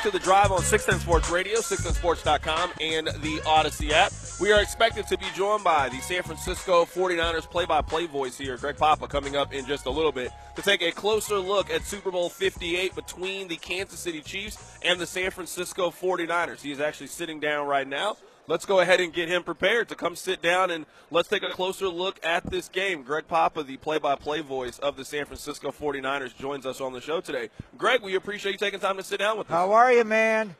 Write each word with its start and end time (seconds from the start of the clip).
Back 0.00 0.10
to 0.10 0.18
the 0.18 0.24
drive 0.24 0.50
on 0.50 0.62
610 0.62 1.00
Sports 1.00 1.30
Radio, 1.30 1.58
610sports.com, 1.58 2.70
and 2.80 3.08
the 3.22 3.42
Odyssey 3.46 3.92
app. 3.92 4.12
We 4.40 4.50
are 4.50 4.62
expected 4.62 5.06
to 5.08 5.18
be 5.18 5.26
joined 5.34 5.62
by 5.62 5.90
the 5.90 5.98
San 5.98 6.22
Francisco 6.22 6.86
49ers 6.86 7.42
play 7.42 7.66
by 7.66 7.82
play 7.82 8.06
voice 8.06 8.38
here, 8.38 8.56
Greg 8.56 8.78
Papa, 8.78 9.08
coming 9.08 9.36
up 9.36 9.52
in 9.52 9.66
just 9.66 9.84
a 9.84 9.90
little 9.90 10.12
bit 10.12 10.32
to 10.56 10.62
take 10.62 10.80
a 10.80 10.90
closer 10.90 11.38
look 11.38 11.68
at 11.68 11.82
Super 11.82 12.10
Bowl 12.10 12.30
58 12.30 12.94
between 12.94 13.48
the 13.48 13.56
Kansas 13.56 14.00
City 14.00 14.22
Chiefs 14.22 14.78
and 14.82 14.98
the 14.98 15.06
San 15.06 15.30
Francisco 15.30 15.90
49ers. 15.90 16.62
He 16.62 16.72
is 16.72 16.80
actually 16.80 17.08
sitting 17.08 17.38
down 17.38 17.66
right 17.66 17.86
now 17.86 18.16
let's 18.50 18.66
go 18.66 18.80
ahead 18.80 19.00
and 19.00 19.12
get 19.12 19.28
him 19.28 19.44
prepared 19.44 19.88
to 19.88 19.94
come 19.94 20.16
sit 20.16 20.42
down 20.42 20.72
and 20.72 20.84
let's 21.12 21.28
take 21.28 21.44
a 21.44 21.50
closer 21.50 21.86
look 21.88 22.18
at 22.24 22.50
this 22.50 22.68
game. 22.68 23.04
Greg 23.04 23.28
Papa, 23.28 23.62
the 23.62 23.76
play 23.76 23.98
by 23.98 24.16
play 24.16 24.40
voice 24.40 24.78
of 24.80 24.96
the 24.96 25.04
San 25.04 25.24
Francisco 25.24 25.70
49ers, 25.70 26.36
joins 26.36 26.66
us 26.66 26.80
on 26.80 26.92
the 26.92 27.00
show 27.00 27.20
today. 27.20 27.48
Greg, 27.78 28.02
we 28.02 28.16
appreciate 28.16 28.52
you 28.52 28.58
taking 28.58 28.80
time 28.80 28.96
to 28.96 29.04
sit 29.04 29.20
down 29.20 29.38
with 29.38 29.46
us. 29.46 29.52
How 29.52 29.70
are 29.70 29.92
you, 29.92 30.02
man? 30.02 30.56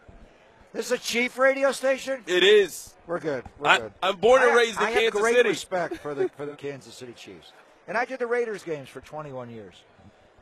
This 0.72 0.86
is 0.86 0.92
a 0.92 0.98
Chief 0.98 1.36
radio 1.36 1.72
station? 1.72 2.22
It 2.28 2.44
is. 2.44 2.94
We're 3.08 3.18
good. 3.18 3.44
We're 3.58 3.68
I, 3.68 3.78
good. 3.78 3.92
I'm 4.00 4.16
born 4.18 4.42
and 4.42 4.54
raised 4.54 4.78
in 4.78 4.86
I 4.86 4.92
Kansas 4.92 5.04
have 5.04 5.12
great 5.14 5.34
City. 5.34 5.48
respect 5.48 5.96
for 5.96 6.14
the 6.14 6.28
for 6.28 6.46
the 6.46 6.52
Kansas 6.56 6.94
City 6.94 7.12
Chiefs, 7.12 7.52
and 7.88 7.98
I 7.98 8.04
did 8.04 8.20
the 8.20 8.28
Raiders 8.28 8.62
games 8.62 8.88
for 8.88 9.00
21 9.00 9.50
years. 9.50 9.82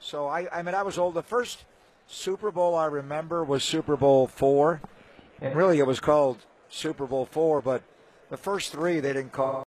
So 0.01 0.29
I, 0.29 0.47
I 0.53 0.63
mean, 0.63 0.75
I 0.75 0.83
was 0.83 0.99
old. 0.99 1.15
The 1.15 1.23
first 1.23 1.65
Super 2.07 2.51
Bowl 2.51 2.75
I 2.75 2.85
remember 2.85 3.43
was 3.43 3.65
Super 3.65 3.97
Bowl 3.97 4.27
four, 4.27 4.83
and 5.41 5.57
really 5.57 5.79
it 5.79 5.87
was 5.87 5.99
called 5.99 6.45
Super 6.69 7.07
Bowl 7.07 7.27
four. 7.27 7.61
But 7.61 7.83
the 8.31 8.37
first 8.37 8.73
three 8.73 9.01
they 9.01 9.13
didn't 9.13 9.33
call 9.33 9.65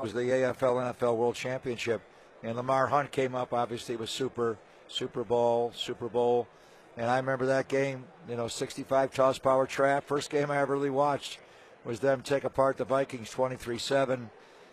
was 0.00 0.12
the 0.12 0.20
AFL 0.20 0.94
NFL 0.94 1.16
World 1.16 1.34
Championship, 1.34 2.02
and 2.42 2.56
Lamar 2.56 2.86
Hunt 2.86 3.10
came 3.10 3.34
up. 3.34 3.52
Obviously, 3.52 3.96
was 3.96 4.10
Super 4.10 4.58
Super 4.88 5.24
Bowl 5.24 5.72
Super 5.74 6.08
Bowl, 6.08 6.48
and 6.96 7.08
I 7.08 7.16
remember 7.16 7.46
that 7.46 7.68
game. 7.68 8.04
You 8.28 8.36
know, 8.36 8.48
65 8.48 9.12
toss 9.12 9.38
power 9.38 9.66
trap. 9.66 10.04
First 10.04 10.30
game 10.30 10.50
I 10.50 10.58
ever 10.58 10.74
really 10.74 10.90
watched 10.90 11.38
was 11.84 12.00
them 12.00 12.22
take 12.22 12.44
apart 12.44 12.76
the 12.76 12.84
Vikings 12.84 13.30
23-7. 13.30 14.28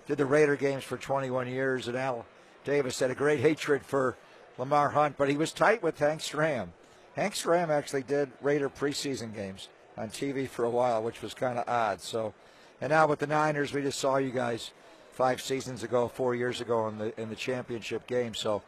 Did 0.07 0.17
the 0.17 0.25
Raider 0.25 0.55
games 0.55 0.83
for 0.83 0.97
21 0.97 1.47
years, 1.47 1.87
and 1.87 1.97
Al 1.97 2.25
Davis 2.63 2.99
had 2.99 3.11
a 3.11 3.15
great 3.15 3.39
hatred 3.39 3.83
for 3.83 4.15
Lamar 4.57 4.89
Hunt, 4.89 5.17
but 5.17 5.29
he 5.29 5.37
was 5.37 5.51
tight 5.51 5.81
with 5.81 5.97
Hank 5.97 6.21
Stram. 6.21 6.69
Hank 7.15 7.33
Stram 7.33 7.69
actually 7.69 8.03
did 8.03 8.29
Raider 8.41 8.69
preseason 8.69 9.33
games 9.33 9.69
on 9.99 10.09
TV 10.09 10.47
for 10.47 10.63
a 10.63 10.69
while, 10.69 11.03
which 11.03 11.21
was 11.21 11.33
kind 11.33 11.59
of 11.59 11.67
odd. 11.67 12.01
So, 12.01 12.33
and 12.79 12.89
now 12.89 13.05
with 13.05 13.19
the 13.19 13.27
Niners, 13.27 13.73
we 13.73 13.81
just 13.81 13.99
saw 13.99 14.17
you 14.17 14.31
guys 14.31 14.71
five 15.11 15.41
seasons 15.41 15.83
ago, 15.83 16.07
four 16.07 16.33
years 16.33 16.61
ago 16.61 16.87
in 16.87 16.97
the 16.97 17.21
in 17.21 17.29
the 17.29 17.35
championship 17.35 18.07
game. 18.07 18.33
So, 18.33 18.63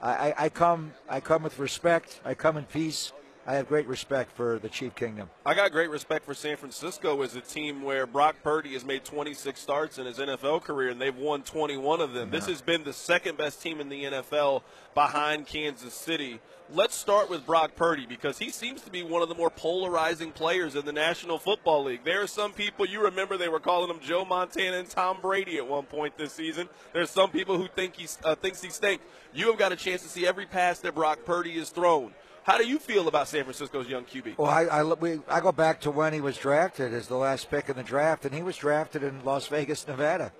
I, 0.00 0.32
I, 0.38 0.48
come 0.48 0.94
I 1.08 1.20
come 1.20 1.42
with 1.42 1.58
respect. 1.58 2.20
I 2.24 2.34
come 2.34 2.56
in 2.56 2.64
peace. 2.64 3.12
I 3.46 3.54
have 3.54 3.68
great 3.68 3.86
respect 3.86 4.32
for 4.32 4.58
the 4.58 4.68
Chief 4.68 4.94
Kingdom. 4.94 5.30
I 5.46 5.54
got 5.54 5.72
great 5.72 5.88
respect 5.88 6.26
for 6.26 6.34
San 6.34 6.58
Francisco 6.58 7.22
as 7.22 7.34
a 7.34 7.40
team 7.40 7.82
where 7.82 8.06
Brock 8.06 8.36
Purdy 8.42 8.74
has 8.74 8.84
made 8.84 9.04
26 9.04 9.58
starts 9.58 9.98
in 9.98 10.04
his 10.04 10.18
NFL 10.18 10.62
career 10.62 10.90
and 10.90 11.00
they've 11.00 11.16
won 11.16 11.42
21 11.42 12.02
of 12.02 12.12
them. 12.12 12.30
This 12.30 12.46
has 12.46 12.60
been 12.60 12.84
the 12.84 12.92
second 12.92 13.38
best 13.38 13.62
team 13.62 13.80
in 13.80 13.88
the 13.88 14.04
NFL 14.04 14.62
behind 14.94 15.46
Kansas 15.46 15.94
City. 15.94 16.38
Let's 16.72 16.94
start 16.94 17.30
with 17.30 17.46
Brock 17.46 17.74
Purdy 17.74 18.06
because 18.06 18.38
he 18.38 18.50
seems 18.50 18.82
to 18.82 18.90
be 18.90 19.02
one 19.02 19.22
of 19.22 19.28
the 19.28 19.34
more 19.34 19.50
polarizing 19.50 20.30
players 20.32 20.76
in 20.76 20.84
the 20.84 20.92
National 20.92 21.38
Football 21.38 21.84
League. 21.84 22.04
There 22.04 22.22
are 22.22 22.28
some 22.28 22.52
people 22.52 22.86
you 22.86 23.02
remember 23.02 23.36
they 23.36 23.48
were 23.48 23.58
calling 23.58 23.90
him 23.90 24.00
Joe 24.00 24.24
Montana 24.24 24.76
and 24.76 24.88
Tom 24.88 25.18
Brady 25.20 25.56
at 25.56 25.66
one 25.66 25.86
point 25.86 26.16
this 26.16 26.32
season. 26.32 26.68
There's 26.92 27.10
some 27.10 27.30
people 27.30 27.56
who 27.56 27.68
think 27.68 27.96
he 27.96 28.06
uh, 28.22 28.34
thinks 28.36 28.62
he 28.62 28.70
stinks. 28.70 29.04
You 29.32 29.48
have 29.48 29.58
got 29.58 29.72
a 29.72 29.76
chance 29.76 30.02
to 30.02 30.08
see 30.08 30.26
every 30.26 30.46
pass 30.46 30.78
that 30.80 30.94
Brock 30.94 31.24
Purdy 31.24 31.58
has 31.58 31.70
thrown. 31.70 32.12
How 32.50 32.58
do 32.58 32.66
you 32.66 32.80
feel 32.80 33.06
about 33.06 33.28
San 33.28 33.44
Francisco's 33.44 33.86
young 33.86 34.04
QB? 34.04 34.36
Well, 34.36 34.50
I, 34.50 34.64
I, 34.64 34.82
we, 34.82 35.20
I 35.28 35.38
go 35.38 35.52
back 35.52 35.82
to 35.82 35.92
when 35.92 36.12
he 36.12 36.20
was 36.20 36.36
drafted 36.36 36.92
as 36.92 37.06
the 37.06 37.14
last 37.14 37.48
pick 37.48 37.68
in 37.68 37.76
the 37.76 37.84
draft, 37.84 38.24
and 38.24 38.34
he 38.34 38.42
was 38.42 38.56
drafted 38.56 39.04
in 39.04 39.24
Las 39.24 39.46
Vegas, 39.46 39.86
Nevada. 39.86 40.32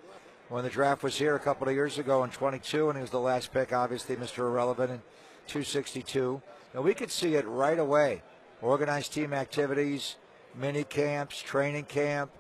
When 0.49 0.65
the 0.65 0.71
draft 0.71 1.05
was 1.05 1.17
here 1.17 1.37
a 1.37 1.39
couple 1.39 1.69
of 1.69 1.75
years 1.75 1.99
ago 1.99 2.25
in 2.25 2.31
22, 2.31 2.89
and 2.89 2.99
he 2.99 3.01
was 3.01 3.13
the 3.13 3.21
last 3.21 3.53
pick, 3.53 3.73
obviously, 3.73 4.17
Mr. 4.17 4.39
Irrelevant, 4.39 4.91
in 4.91 5.03
262. 5.47 6.43
And 6.75 6.83
we 6.83 6.95
could 6.95 7.13
see 7.13 7.37
it 7.37 7.47
right 7.47 7.79
away. 7.79 8.23
Organized 8.61 9.13
team 9.13 9.33
activities, 9.33 10.17
mini 10.57 10.83
camps, 10.83 11.41
training 11.41 11.85
camp. 11.85 12.33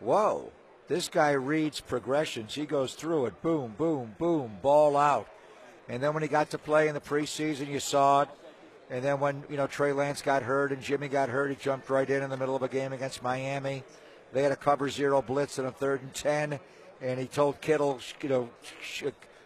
Whoa, 0.00 0.52
this 0.88 1.08
guy 1.08 1.30
reads 1.30 1.80
progressions. 1.80 2.54
He 2.54 2.66
goes 2.66 2.92
through 2.92 3.24
it. 3.24 3.40
Boom, 3.40 3.76
boom, 3.78 4.14
boom, 4.18 4.58
ball 4.60 4.94
out. 4.94 5.26
And 5.88 6.02
then 6.02 6.12
when 6.12 6.22
he 6.22 6.28
got 6.28 6.50
to 6.50 6.58
play 6.58 6.88
in 6.88 6.94
the 6.94 7.00
preseason, 7.00 7.68
you 7.68 7.80
saw 7.80 8.20
it. 8.20 8.28
And 8.90 9.04
then 9.04 9.18
when 9.18 9.42
you 9.50 9.56
know 9.56 9.66
Trey 9.66 9.92
Lance 9.92 10.22
got 10.22 10.42
hurt 10.42 10.72
and 10.72 10.80
Jimmy 10.80 11.08
got 11.08 11.28
hurt, 11.28 11.50
he 11.50 11.56
jumped 11.56 11.90
right 11.90 12.08
in 12.08 12.22
in 12.22 12.30
the 12.30 12.36
middle 12.36 12.54
of 12.54 12.62
a 12.62 12.68
game 12.68 12.92
against 12.92 13.22
Miami. 13.22 13.82
They 14.32 14.42
had 14.42 14.52
a 14.52 14.56
cover 14.56 14.88
zero 14.88 15.22
blitz 15.22 15.58
in 15.58 15.64
a 15.64 15.72
third 15.72 16.02
and 16.02 16.14
ten, 16.14 16.60
and 17.00 17.18
he 17.18 17.26
told 17.26 17.60
Kittle, 17.60 18.00
you 18.20 18.28
know, 18.28 18.50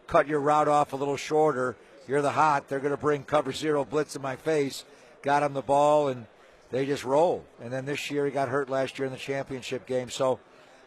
cut 0.07 0.27
your 0.27 0.41
route 0.41 0.69
off 0.69 0.93
a 0.93 0.97
little 0.97 1.17
shorter. 1.17 1.77
You're 2.07 2.23
the 2.23 2.33
hot. 2.33 2.69
They're 2.69 2.81
going 2.81 2.91
to 2.91 3.01
bring 3.01 3.23
cover 3.23 3.53
zero 3.53 3.85
blitz 3.85 4.17
in 4.17 4.23
my 4.23 4.37
face. 4.37 4.85
Got 5.23 5.43
him 5.43 5.53
the 5.53 5.63
ball, 5.63 6.09
and 6.09 6.27
they 6.71 6.85
just 6.85 7.05
roll. 7.05 7.45
And 7.63 7.73
then 7.73 7.85
this 7.85 8.11
year 8.11 8.27
he 8.27 8.33
got 8.33 8.49
hurt 8.49 8.69
last 8.69 8.99
year 8.99 9.07
in 9.07 9.13
the 9.13 9.19
championship 9.19 9.87
game. 9.87 10.11
So 10.11 10.41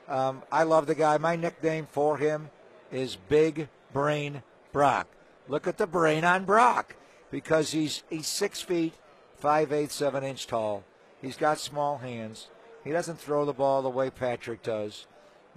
um, 0.08 0.44
I 0.52 0.64
love 0.64 0.86
the 0.86 0.96
guy. 0.96 1.18
My 1.18 1.36
nickname 1.36 1.88
for 1.90 2.18
him 2.18 2.50
is 2.92 3.16
Big 3.16 3.70
Brain 3.94 4.44
Brock. 4.72 5.08
Look 5.48 5.68
at 5.68 5.78
the 5.78 5.88
brain 5.88 6.24
on 6.24 6.46
Brock 6.46 6.96
because 7.34 7.72
he's 7.72 8.04
he's 8.12 8.28
six 8.28 8.62
feet, 8.62 8.94
five 9.38 9.74
eighths 9.74 10.02
of 10.02 10.14
an 10.14 10.24
inch 10.24 10.46
tall. 10.46 10.84
He's 11.20 11.36
got 11.36 11.58
small 11.58 11.98
hands. 11.98 12.48
He 12.84 12.92
doesn't 12.92 13.20
throw 13.20 13.44
the 13.44 13.54
ball 13.54 13.82
the 13.82 13.90
way 13.90 14.12
Patrick 14.12 14.62
does, 14.62 15.08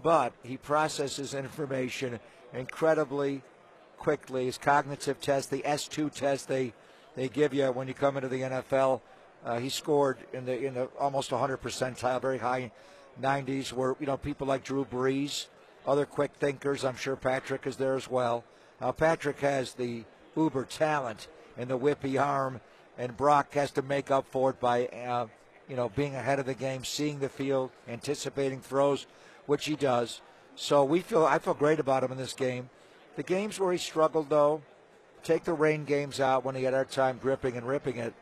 but 0.02 0.32
he 0.42 0.56
processes 0.56 1.34
information 1.44 2.18
incredibly 2.54 3.42
quickly. 3.98 4.46
His 4.46 4.56
cognitive 4.56 5.20
test, 5.20 5.50
the 5.50 5.62
S2 5.66 6.10
test 6.12 6.48
they 6.48 6.72
they 7.14 7.28
give 7.28 7.52
you 7.52 7.66
when 7.66 7.88
you 7.88 7.94
come 7.94 8.16
into 8.16 8.28
the 8.28 8.40
NFL, 8.40 9.02
uh, 9.44 9.58
he 9.58 9.68
scored 9.68 10.16
in 10.32 10.46
the 10.46 10.58
in 10.58 10.72
the 10.72 10.86
almost 10.98 11.30
100 11.30 11.58
percentile, 11.58 12.22
very 12.22 12.38
high 12.38 12.72
90s. 13.20 13.74
Where 13.74 13.96
you 14.00 14.06
know 14.06 14.16
people 14.16 14.46
like 14.46 14.64
Drew 14.64 14.86
Brees, 14.86 15.48
other 15.86 16.06
quick 16.06 16.32
thinkers. 16.40 16.86
I'm 16.86 16.96
sure 16.96 17.16
Patrick 17.16 17.66
is 17.66 17.76
there 17.76 17.96
as 17.96 18.08
well. 18.08 18.44
Now 18.80 18.92
Patrick 18.92 19.40
has 19.40 19.74
the 19.74 20.04
uber 20.34 20.64
talent 20.64 21.28
and 21.56 21.68
the 21.68 21.78
whippy 21.78 22.20
arm, 22.20 22.60
and 22.98 23.16
Brock 23.16 23.52
has 23.54 23.70
to 23.72 23.82
make 23.82 24.10
up 24.10 24.26
for 24.26 24.50
it 24.50 24.60
by, 24.60 24.86
uh, 24.86 25.26
you 25.68 25.76
know, 25.76 25.88
being 25.90 26.14
ahead 26.14 26.38
of 26.38 26.46
the 26.46 26.54
game, 26.54 26.84
seeing 26.84 27.18
the 27.18 27.28
field, 27.28 27.70
anticipating 27.88 28.60
throws, 28.60 29.06
which 29.46 29.66
he 29.66 29.76
does. 29.76 30.20
So 30.54 30.84
we 30.84 31.00
feel 31.00 31.24
I 31.24 31.38
feel 31.38 31.54
great 31.54 31.80
about 31.80 32.02
him 32.02 32.12
in 32.12 32.18
this 32.18 32.32
game. 32.32 32.70
The 33.16 33.22
games 33.22 33.58
where 33.58 33.72
he 33.72 33.78
struggled, 33.78 34.30
though, 34.30 34.62
take 35.22 35.44
the 35.44 35.52
rain 35.52 35.84
games 35.84 36.20
out 36.20 36.44
when 36.44 36.54
he 36.54 36.64
had 36.64 36.74
our 36.74 36.84
time 36.84 37.18
gripping 37.20 37.56
and 37.56 37.66
ripping 37.66 37.96
it. 37.96 38.14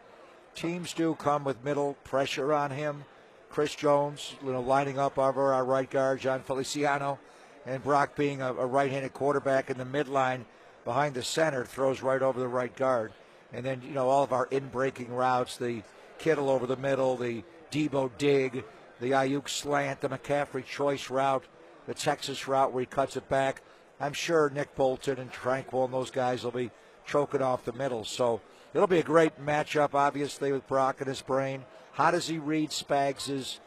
Teams 0.55 0.93
do 0.93 1.15
come 1.15 1.45
with 1.45 1.65
middle 1.65 1.95
pressure 2.05 2.53
on 2.53 2.71
him. 2.71 3.05
Chris 3.51 3.75
Jones, 3.75 4.35
you 4.45 4.53
know, 4.53 4.61
lining 4.61 4.99
up 4.99 5.19
over 5.19 5.53
our 5.53 5.65
right 5.65 5.89
guard, 5.89 6.21
Jon 6.21 6.43
Feliciano, 6.43 7.19
and 7.67 7.83
Brock 7.85 8.17
being 8.17 8.43
a, 8.43 8.53
a 8.55 8.67
right-handed 8.67 9.15
quarterback 9.15 9.71
in 9.71 9.79
the 9.79 9.85
midline 9.85 10.45
behind 10.85 11.15
the 11.15 11.23
center, 11.23 11.65
throws 11.65 12.03
right 12.03 12.21
over 12.21 12.41
the 12.41 12.49
right 12.49 12.75
guard. 12.75 13.13
And 13.55 13.65
then, 13.65 13.83
you 13.83 13.93
know, 13.93 14.09
all 14.09 14.25
of 14.25 14.33
our 14.33 14.47
in 14.51 14.69
breaking 14.69 15.13
routes, 15.13 15.57
the 15.57 15.83
Kittle 16.19 16.51
over 16.51 16.67
the 16.67 16.77
middle, 16.77 17.17
the 17.17 17.45
Deebo 17.71 18.11
dig, 18.19 18.65
the 19.01 19.13
Aiyuk 19.13 19.49
slant, 19.49 20.01
the 20.01 20.09
McCaffrey 20.09 20.65
choice 20.65 21.11
route, 21.11 21.45
the 21.87 21.95
Texas 21.95 22.47
route 22.49 22.73
where 22.73 22.81
he 22.81 22.87
cuts 22.87 23.17
it 23.17 23.29
back. 23.29 23.63
I'm 24.01 24.13
sure 24.13 24.51
Nick 24.51 24.75
Bolton 24.75 25.19
and 25.19 25.33
Tranquill 25.33 25.85
and 25.85 25.95
those 25.95 26.11
guys 26.11 26.45
will 26.45 26.51
be 26.51 26.71
choking 27.07 27.43
off 27.43 27.65
the 27.65 27.73
middle. 27.73 28.05
So 28.05 28.41
it'll 28.73 28.87
be 28.87 28.99
a 28.99 29.05
great 29.05 29.45
matchup, 29.45 29.95
obviously, 29.95 30.53
with 30.53 30.67
Brock 30.67 31.01
and 31.01 31.09
his 31.09 31.23
brain. 31.23 31.65
How 31.93 32.11
does 32.11 32.27
he 32.27 32.39
read 32.39 32.71
Spags' 32.71 33.59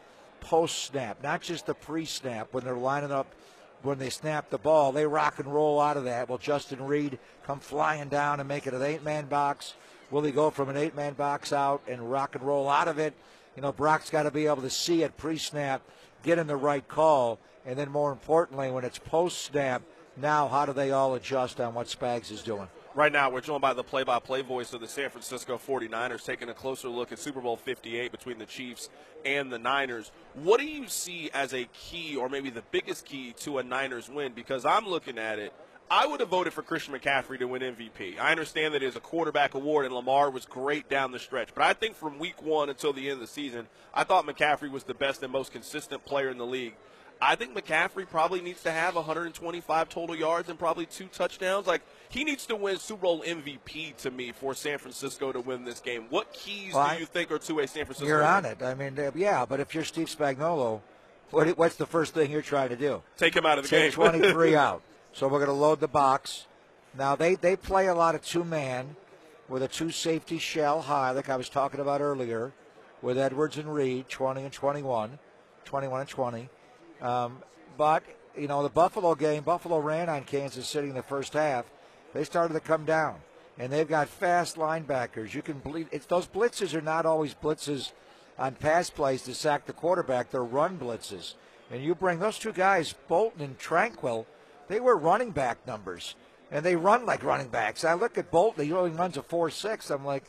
post 0.42 0.84
snap, 0.84 1.22
not 1.24 1.42
just 1.42 1.66
the 1.66 1.74
pre 1.74 2.06
snap 2.06 2.50
when 2.52 2.64
they're 2.64 2.76
lining 2.76 3.12
up 3.12 3.34
when 3.88 3.98
they 3.98 4.10
snap 4.10 4.50
the 4.50 4.58
ball, 4.58 4.92
they 4.92 5.08
rock 5.08 5.40
and 5.40 5.52
roll 5.52 5.80
out 5.80 5.98
of 5.98 6.04
that. 6.04 6.28
Will 6.30 6.38
Justin 6.38 6.86
Reid 6.86 7.18
come 7.46 7.60
flying 7.60 8.10
down 8.10 8.40
and 8.40 8.48
make 8.48 8.68
it 8.68 8.74
an 8.74 8.84
eight 8.84 9.04
man 9.04 9.26
box? 9.26 9.74
Will 10.12 10.24
he 10.24 10.32
go 10.32 10.50
from 10.50 10.70
an 10.70 10.78
eight 10.78 10.96
man 10.96 11.14
box 11.14 11.54
out 11.54 11.82
and 11.88 12.12
rock 12.12 12.36
and 12.36 12.44
roll 12.44 12.70
out 12.70 12.90
of 12.90 13.00
it? 13.00 13.14
You 13.56 13.62
know, 13.62 13.72
Brock's 13.72 14.10
got 14.10 14.24
to 14.24 14.32
be 14.32 14.46
able 14.46 14.62
to 14.62 14.70
see 14.70 15.04
it 15.04 15.18
pre 15.18 15.38
snap, 15.38 15.82
get 16.22 16.38
in 16.38 16.48
the 16.48 16.56
right 16.56 16.88
call, 16.88 17.40
and 17.66 17.80
then 17.80 17.90
more 17.90 18.12
importantly, 18.12 18.70
when 18.70 18.84
it's 18.84 19.00
post 19.00 19.42
snap, 19.42 19.82
now 20.18 20.48
how 20.48 20.66
do 20.66 20.74
they 20.74 20.92
all 20.92 21.16
adjust 21.16 21.60
on 21.62 21.74
what 21.74 21.88
Spags 21.88 22.30
is 22.30 22.44
doing? 22.44 22.68
Right 22.98 23.12
now, 23.12 23.30
we're 23.30 23.42
joined 23.42 23.62
by 23.62 23.76
the 23.76 23.84
play 23.84 24.02
by 24.02 24.18
play 24.18 24.42
voice 24.42 24.74
of 24.74 24.82
the 24.82 24.88
San 24.88 25.12
Francisco 25.12 25.60
49ers, 25.60 26.26
taking 26.26 26.50
a 26.50 26.54
closer 26.56 26.90
look 26.90 27.12
at 27.12 27.20
Super 27.20 27.42
Bowl 27.42 27.56
58 27.56 28.12
between 28.12 28.40
the 28.40 28.46
Chiefs 28.48 28.90
and 29.24 29.52
the 29.52 29.60
Niners. 29.60 30.12
What 30.34 30.60
do 30.60 30.66
you 30.66 30.88
see 30.88 31.30
as 31.32 31.54
a 31.54 31.70
key, 31.74 32.16
or 32.16 32.28
maybe 32.28 32.50
the 32.50 32.64
biggest 32.72 33.06
key, 33.06 33.36
to 33.42 33.60
a 33.60 33.64
Niners 33.64 34.10
win? 34.10 34.34
Because 34.34 34.66
I'm 34.66 34.88
looking 34.88 35.20
at 35.20 35.38
it. 35.38 35.54
I 35.92 36.08
would 36.08 36.22
have 36.22 36.30
voted 36.30 36.54
for 36.54 36.64
Christian 36.64 36.96
McCaffrey 36.96 37.38
to 37.38 37.46
win 37.46 37.62
MVP. 37.62 38.18
I 38.18 38.32
understand 38.32 38.74
that 38.74 38.82
it 38.82 38.88
is 38.88 38.96
a 38.96 39.00
quarterback 39.00 39.54
award, 39.54 39.86
and 39.86 39.94
Lamar 39.94 40.32
was 40.32 40.48
great 40.48 40.90
down 40.90 41.12
the 41.12 41.20
stretch. 41.20 41.54
But 41.54 41.66
I 41.66 41.74
think 41.74 41.96
from 41.96 42.18
week 42.18 42.42
one 42.42 42.68
until 42.68 42.94
the 42.94 43.10
end 43.12 43.14
of 43.14 43.20
the 43.20 43.28
season, 43.28 43.68
I 43.94 44.06
thought 44.06 44.26
McCaffrey 44.26 44.72
was 44.72 44.86
the 44.86 44.96
best 44.96 45.22
and 45.22 45.32
most 45.32 45.52
consistent 45.52 46.04
player 46.04 46.30
in 46.30 46.40
the 46.40 46.48
league. 46.48 46.74
I 47.22 47.36
think 47.36 47.56
McCaffrey 47.56 48.08
probably 48.08 48.42
needs 48.42 48.62
to 48.64 48.72
have 48.72 48.96
125 48.96 49.90
total 49.90 50.16
yards 50.16 50.50
and 50.50 50.60
probably 50.60 50.86
two 50.86 51.08
touchdowns. 51.08 51.68
Like 51.68 51.82
he 52.10 52.24
needs 52.24 52.46
to 52.48 52.56
win 52.56 52.78
Super 52.78 53.04
Bowl 53.04 53.22
MVP 53.24 53.96
to 53.98 54.12
me 54.12 54.32
for 54.32 54.54
San 54.54 54.78
Francisco 54.78 55.32
to 55.32 55.40
win 55.40 55.64
this 55.64 55.80
game. 55.80 56.06
What 56.10 56.32
keys 56.34 56.74
well, 56.74 56.94
do 56.94 57.00
you 57.00 57.06
think 57.06 57.32
are 57.32 57.40
to 57.40 57.60
a 57.60 57.68
San 57.68 57.86
Francisco? 57.86 58.08
You're 58.08 58.24
on 58.24 58.46
it. 58.46 58.62
I 58.62 58.74
mean, 58.74 59.00
uh, 59.00 59.12
yeah, 59.16 59.46
but 59.46 59.60
if 59.60 59.74
you're 59.74 59.84
Steve 59.84 60.08
Spagnuolo, 60.08 60.82
what, 61.32 61.58
what's 61.58 61.76
the 61.76 61.86
first 61.86 62.14
thing 62.14 62.32
you're 62.32 62.42
trying 62.42 62.70
to 62.70 62.76
do? 62.76 63.02
Take 63.18 63.36
him 63.36 63.46
out 63.46 63.58
of 63.58 63.64
the 63.64 63.70
Take 63.70 63.96
game. 63.96 64.12
23 64.12 64.56
out. 64.56 64.82
So 65.14 65.28
we're 65.28 65.40
going 65.40 65.48
to 65.48 65.54
load 65.54 65.80
the 65.80 65.88
box. 65.88 66.46
Now 66.98 67.16
they 67.16 67.36
they 67.36 67.56
play 67.56 67.88
a 67.88 67.96
lot 67.96 68.16
of 68.16 68.24
two 68.24 68.44
man 68.44 68.96
with 69.50 69.64
a 69.64 69.68
two 69.68 69.92
safety 69.92 70.38
shell 70.38 70.82
high, 70.82 71.12
like 71.12 71.30
I 71.30 71.36
was 71.36 71.50
talking 71.50 71.80
about 71.80 72.02
earlier, 72.02 72.54
with 73.02 73.18
Edwards 73.18 73.58
and 73.58 73.74
Reid, 73.74 74.10
20 74.10 74.44
and 74.44 74.52
21, 74.52 75.20
21 75.66 76.00
and 76.02 76.10
20. 76.10 76.50
Um, 77.02 77.38
but 77.78 78.04
you 78.38 78.48
know 78.48 78.64
the 78.64 78.70
Buffalo 78.70 79.16
game, 79.16 79.44
Buffalo 79.44 79.80
ran 79.80 80.10
on 80.10 80.24
Kansas 80.24 80.68
City 80.68 80.90
in 80.90 80.96
the 80.96 81.04
first 81.04 81.34
half. 81.34 81.66
They 82.14 82.24
started 82.24 82.54
to 82.54 82.60
come 82.60 82.86
down, 82.86 83.16
and 83.58 83.72
they've 83.72 83.88
got 83.88 84.08
fast 84.08 84.56
linebackers. 84.56 85.34
You 85.34 85.42
can 85.42 85.60
bleed. 85.60 85.88
It's, 85.92 86.06
those 86.06 86.28
blitzes 86.28 86.74
are 86.74 86.82
not 86.82 87.06
always 87.06 87.34
blitzes 87.34 87.92
on 88.38 88.56
pass 88.56 88.90
plays 88.90 89.24
to 89.24 89.36
sack 89.36 89.66
the 89.66 89.74
quarterback. 89.74 90.32
They're 90.32 90.44
run 90.44 90.78
blitzes, 90.78 91.34
and 91.72 91.84
you 91.84 91.96
bring 91.96 92.20
those 92.20 92.40
two 92.40 92.54
guys, 92.54 92.94
Bolton 93.08 93.42
and 93.42 93.58
Tranquill, 93.58 94.26
They 94.68 94.80
were 94.80 94.98
running 94.98 95.32
back 95.32 95.66
numbers, 95.68 96.16
and 96.52 96.66
they 96.66 96.76
run 96.76 97.06
like 97.06 97.24
running 97.24 97.50
backs. 97.50 97.84
I 97.84 97.94
look 97.94 98.18
at 98.18 98.32
Bolton; 98.32 98.66
he 98.66 98.74
only 98.74 98.92
runs 98.92 99.18
a 99.18 99.24
four 99.24 99.50
six. 99.50 99.90
I'm 99.90 100.06
like, 100.06 100.24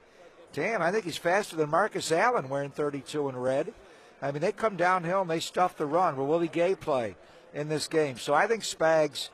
damn, 0.52 0.82
I 0.82 0.90
think 0.90 1.04
he's 1.04 1.16
faster 1.16 1.56
than 1.56 1.70
Marcus 1.70 2.12
Allen 2.12 2.48
wearing 2.48 2.70
32 2.70 3.28
in 3.28 3.36
red. 3.36 3.72
I 4.20 4.32
mean, 4.32 4.42
they 4.42 4.52
come 4.52 4.76
downhill 4.76 5.22
and 5.22 5.30
they 5.30 5.40
stuff 5.40 5.76
the 5.76 5.86
run. 5.86 6.16
Will 6.16 6.26
Willie 6.26 6.48
Gay 6.48 6.74
play 6.74 7.16
in 7.54 7.68
this 7.68 7.86
game? 7.86 8.18
So 8.18 8.34
I 8.34 8.46
think 8.46 8.62
Spags 8.62 9.30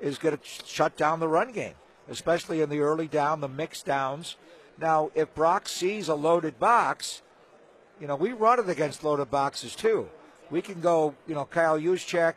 is 0.00 0.18
going 0.18 0.36
to 0.36 0.42
shut 0.64 0.96
down 0.96 1.20
the 1.20 1.28
run 1.28 1.52
game, 1.52 1.74
especially 2.08 2.60
in 2.60 2.70
the 2.70 2.80
early 2.80 3.08
down, 3.08 3.40
the 3.40 3.48
mixed 3.48 3.86
downs. 3.86 4.36
Now, 4.80 5.10
if 5.14 5.34
Brock 5.34 5.68
sees 5.68 6.08
a 6.08 6.14
loaded 6.14 6.58
box, 6.58 7.22
you 8.00 8.06
know, 8.06 8.14
we 8.14 8.32
run 8.32 8.60
it 8.60 8.68
against 8.68 9.02
loaded 9.02 9.30
boxes 9.30 9.74
too. 9.74 10.08
We 10.50 10.62
can 10.62 10.80
go, 10.80 11.14
you 11.26 11.34
know, 11.34 11.44
Kyle 11.44 11.78
Juszczyk, 11.78 12.34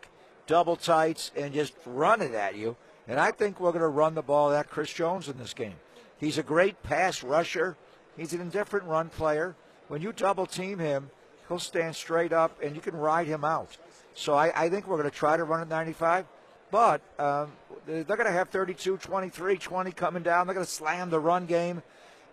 double 0.47 0.75
tights, 0.75 1.31
and 1.35 1.53
just 1.53 1.73
run 1.85 2.21
it 2.21 2.33
at 2.33 2.55
you. 2.55 2.75
And 3.07 3.19
I 3.19 3.31
think 3.31 3.59
we're 3.59 3.71
going 3.71 3.81
to 3.81 3.87
run 3.87 4.15
the 4.15 4.21
ball 4.21 4.51
at 4.51 4.69
Chris 4.69 4.91
Jones 4.91 5.29
in 5.29 5.37
this 5.37 5.53
game. 5.53 5.75
He's 6.17 6.37
a 6.37 6.43
great 6.43 6.81
pass 6.83 7.23
rusher. 7.23 7.77
He's 8.17 8.33
an 8.33 8.41
indifferent 8.41 8.85
run 8.85 9.09
player. 9.09 9.55
When 9.87 10.01
you 10.01 10.11
double 10.11 10.45
team 10.45 10.79
him, 10.79 11.09
he'll 11.51 11.59
stand 11.59 11.93
straight 11.93 12.31
up 12.31 12.57
and 12.63 12.75
you 12.75 12.81
can 12.81 12.95
ride 12.95 13.27
him 13.27 13.43
out. 13.43 13.77
So 14.13 14.33
I, 14.33 14.53
I 14.55 14.69
think 14.69 14.87
we're 14.87 14.95
going 14.95 15.09
to 15.09 15.15
try 15.15 15.35
to 15.35 15.43
run 15.43 15.59
at 15.59 15.67
95, 15.67 16.25
but 16.71 17.01
um, 17.19 17.51
they're 17.85 18.05
going 18.05 18.25
to 18.25 18.31
have 18.31 18.47
32, 18.47 18.95
23, 18.97 19.57
20 19.57 19.91
coming 19.91 20.23
down. 20.23 20.47
They're 20.47 20.53
going 20.53 20.65
to 20.65 20.71
slam 20.71 21.09
the 21.09 21.19
run 21.19 21.45
game 21.45 21.83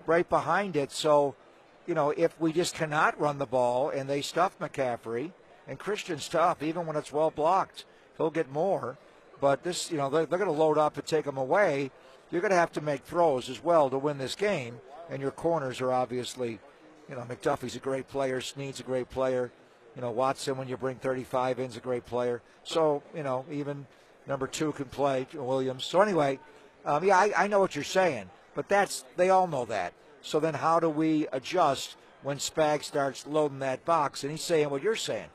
right 0.07 0.29
behind 0.29 0.77
it. 0.77 0.93
So, 0.93 1.35
you 1.85 1.95
know, 1.95 2.11
if 2.11 2.41
we 2.41 2.53
just 2.53 2.77
cannot 2.77 3.21
run 3.21 3.39
the 3.39 3.47
ball 3.47 3.91
and 3.91 4.09
they 4.09 4.23
stuff 4.23 4.57
McCaffrey, 4.61 5.33
and 5.67 5.81
Christian's 5.81 6.29
tough, 6.29 6.63
even 6.63 6.87
when 6.87 6.95
it's 6.95 7.13
well 7.13 7.31
blocked, 7.31 7.87
he'll 8.17 8.31
get 8.31 8.51
more. 8.53 8.99
But 9.41 9.65
this, 9.65 9.91
you 9.91 9.97
know, 9.97 10.09
they're, 10.11 10.27
they're 10.27 10.39
going 10.39 10.51
to 10.51 10.57
load 10.57 10.79
up 10.79 10.97
and 10.97 11.05
take 11.05 11.27
him 11.27 11.37
away. 11.37 11.91
You're 12.31 12.41
going 12.41 12.53
to 12.53 12.57
have 12.57 12.73
to 12.73 12.81
make 12.81 13.03
throws 13.03 13.51
as 13.51 13.63
well 13.63 13.91
to 13.91 13.99
win 13.99 14.19
this 14.19 14.37
game, 14.37 14.79
and 15.11 15.21
your 15.21 15.33
corners 15.33 15.81
are 15.81 15.93
obviously 15.93 16.61
you 17.09 17.15
know, 17.15 17.23
McDuffie's 17.23 17.77
a 17.77 17.81
great 17.81 18.09
player. 18.09 18.41
Sneed's 18.41 18.81
a 18.81 18.85
great 18.85 19.09
player. 19.11 19.51
You 19.97 20.03
know, 20.03 20.11
Watson, 20.11 20.57
when 20.57 20.69
you 20.69 20.77
bring 20.77 20.97
35 20.97 21.59
in, 21.59 21.67
is 21.67 21.77
a 21.77 21.81
great 21.81 22.07
player. 22.07 22.43
So, 22.63 23.03
you 23.15 23.23
know, 23.23 23.45
even 23.51 23.87
number 24.27 24.47
two 24.47 24.73
can 24.73 24.85
play, 24.87 25.27
Williams. 25.35 25.85
So, 25.85 26.01
anyway, 26.01 26.39
um, 26.85 27.05
yeah, 27.05 27.19
I, 27.19 27.33
I 27.37 27.47
know 27.49 27.61
what 27.61 27.75
you're 27.75 27.85
saying, 27.85 28.31
but 28.55 28.69
that's, 28.69 29.05
they 29.17 29.31
all 29.31 29.47
know 29.47 29.65
that. 29.67 29.93
So 30.21 30.41
then 30.41 30.55
how 30.55 30.81
do 30.81 30.91
we 30.91 31.27
adjust 31.33 31.97
when 32.23 32.39
Spag 32.39 32.85
starts 32.85 33.27
loading 33.27 33.61
that 33.61 33.85
box? 33.85 34.23
And 34.23 34.31
he's 34.31 34.43
saying 34.43 34.71
what 34.71 34.83
you're 34.83 34.97
saying. 34.97 35.29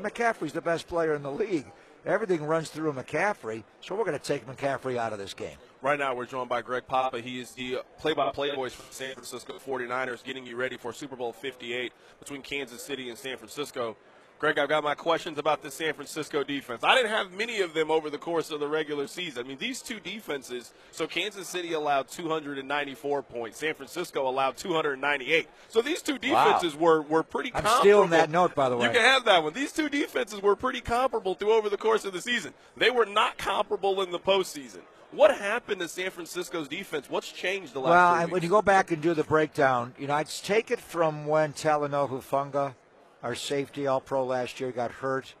McCaffrey's 0.00 0.52
the 0.52 0.60
best 0.60 0.86
player 0.86 1.14
in 1.14 1.22
the 1.22 1.32
league. 1.32 1.66
Everything 2.06 2.44
runs 2.44 2.70
through 2.70 2.92
McCaffrey, 2.92 3.64
so 3.80 3.94
we're 3.94 4.04
going 4.04 4.18
to 4.18 4.24
take 4.24 4.46
McCaffrey 4.46 4.96
out 4.96 5.12
of 5.12 5.18
this 5.18 5.34
game. 5.34 5.56
Right 5.82 5.98
now, 5.98 6.14
we're 6.14 6.26
joined 6.26 6.50
by 6.50 6.60
Greg 6.60 6.86
Papa. 6.86 7.20
He 7.20 7.40
is 7.40 7.52
the 7.52 7.78
play-by-play 7.98 8.54
voice 8.54 8.74
for 8.74 8.86
the 8.86 8.94
San 8.94 9.14
Francisco 9.14 9.54
49ers, 9.58 10.22
getting 10.22 10.44
you 10.44 10.56
ready 10.56 10.76
for 10.76 10.92
Super 10.92 11.16
Bowl 11.16 11.32
58 11.32 11.92
between 12.18 12.42
Kansas 12.42 12.82
City 12.82 13.08
and 13.08 13.16
San 13.16 13.38
Francisco. 13.38 13.96
Greg, 14.38 14.58
I've 14.58 14.68
got 14.68 14.84
my 14.84 14.94
questions 14.94 15.38
about 15.38 15.62
the 15.62 15.70
San 15.70 15.94
Francisco 15.94 16.42
defense. 16.42 16.82
I 16.84 16.94
didn't 16.94 17.10
have 17.10 17.32
many 17.32 17.60
of 17.60 17.72
them 17.72 17.90
over 17.90 18.10
the 18.10 18.18
course 18.18 18.50
of 18.50 18.60
the 18.60 18.68
regular 18.68 19.06
season. 19.06 19.44
I 19.44 19.48
mean, 19.48 19.58
these 19.58 19.80
two 19.80 20.00
defenses, 20.00 20.72
so 20.92 21.06
Kansas 21.06 21.48
City 21.48 21.72
allowed 21.72 22.08
294 22.08 23.22
points, 23.22 23.58
San 23.58 23.74
Francisco 23.74 24.28
allowed 24.28 24.56
298. 24.58 25.46
So 25.68 25.80
these 25.82 26.00
two 26.02 26.18
defenses 26.18 26.74
wow. 26.74 26.80
were, 26.80 27.02
were 27.02 27.22
pretty 27.22 27.50
I'm 27.54 27.62
comparable. 27.62 27.80
stealing 27.80 28.10
that 28.10 28.30
note, 28.30 28.54
by 28.54 28.68
the 28.68 28.76
way. 28.76 28.86
You 28.86 28.92
can 28.92 29.02
have 29.02 29.24
that 29.26 29.42
one. 29.42 29.54
These 29.54 29.72
two 29.72 29.88
defenses 29.88 30.42
were 30.42 30.56
pretty 30.56 30.80
comparable 30.80 31.34
through 31.34 31.52
over 31.52 31.68
the 31.68 31.78
course 31.78 32.06
of 32.06 32.12
the 32.12 32.20
season. 32.20 32.54
They 32.76 32.90
were 32.90 33.06
not 33.06 33.36
comparable 33.38 34.02
in 34.02 34.10
the 34.10 34.20
postseason. 34.20 34.80
What 35.12 35.36
happened 35.36 35.80
to 35.80 35.88
San 35.88 36.10
Francisco's 36.10 36.68
defense? 36.68 37.10
What's 37.10 37.32
changed 37.32 37.74
the 37.74 37.80
last? 37.80 38.20
Well, 38.20 38.28
when 38.28 38.42
you 38.42 38.48
go 38.48 38.62
back 38.62 38.92
and 38.92 39.02
do 39.02 39.12
the 39.12 39.24
breakdown, 39.24 39.94
you 39.98 40.06
know, 40.06 40.14
I'd 40.14 40.28
take 40.28 40.70
it 40.70 40.80
from 40.80 41.26
when 41.26 41.52
Talanoa 41.52 42.08
Hufanga– 42.08 42.74
our 43.22 43.34
safety, 43.34 43.86
all 43.86 44.00
pro 44.00 44.24
last 44.24 44.60
year, 44.60 44.72
got 44.72 44.90
hurt. 44.90 45.34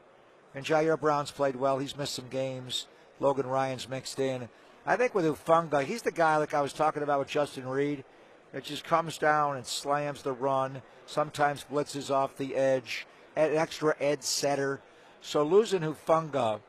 And 0.54 0.64
Ji'Ayir 0.64 1.00
Brown's 1.00 1.30
played 1.30 1.56
well. 1.56 1.78
He's 1.78 1.96
missed 1.96 2.14
some 2.14 2.28
games. 2.28 2.86
Logan 3.20 3.46
Ryan's 3.46 3.88
mixed 3.88 4.18
in. 4.18 4.48
I 4.86 4.96
think 4.96 5.14
with 5.14 5.24
Hufanga, 5.24 5.84
he's 5.84 6.02
the 6.02 6.10
guy 6.10 6.36
like 6.36 6.54
I 6.54 6.60
was 6.60 6.72
talking 6.72 7.02
about 7.02 7.20
with 7.20 7.28
Justin 7.28 7.66
Reid, 7.66 8.04
It 8.52 8.64
just 8.64 8.84
comes 8.84 9.18
down 9.18 9.56
and 9.56 9.64
slams 9.64 10.22
the 10.22 10.32
run. 10.32 10.82
Sometimes 11.06 11.64
blitzes 11.70 12.10
off 12.10 12.36
the 12.36 12.56
edge. 12.56 13.06
An 13.36 13.56
extra 13.56 13.94
edge 14.00 14.22
setter. 14.22 14.80
So 15.20 15.42
losing 15.44 15.80
Hufanga 15.80 16.60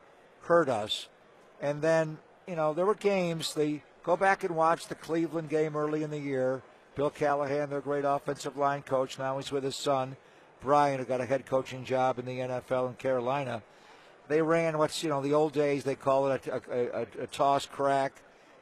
hurt 0.42 0.68
us. 0.68 1.08
And 1.60 1.82
then, 1.82 2.18
you 2.46 2.56
know, 2.56 2.74
there 2.74 2.86
were 2.86 2.94
games. 2.94 3.54
They 3.54 3.82
go 4.04 4.16
back 4.16 4.44
and 4.44 4.56
watch 4.56 4.86
the 4.86 4.94
Cleveland 4.94 5.48
game 5.48 5.76
early 5.76 6.02
in 6.02 6.10
the 6.10 6.18
year. 6.18 6.62
Bill 6.94 7.10
Callahan, 7.10 7.70
their 7.70 7.80
great 7.80 8.04
offensive 8.04 8.56
line 8.56 8.82
coach, 8.82 9.18
now 9.18 9.38
he's 9.38 9.50
with 9.50 9.64
his 9.64 9.76
son. 9.76 10.16
Brian, 10.60 10.98
who 10.98 11.04
got 11.04 11.20
a 11.20 11.26
head 11.26 11.46
coaching 11.46 11.84
job 11.84 12.18
in 12.18 12.26
the 12.26 12.38
NFL 12.38 12.88
in 12.88 12.94
Carolina, 12.94 13.62
they 14.28 14.40
ran 14.42 14.78
what's 14.78 15.02
you 15.02 15.08
know 15.08 15.20
the 15.20 15.34
old 15.34 15.52
days 15.52 15.84
they 15.84 15.94
call 15.94 16.30
it 16.30 16.46
a, 16.46 16.54
a, 16.70 16.86
a, 17.02 17.06
a 17.22 17.26
toss 17.26 17.66
crack. 17.66 18.12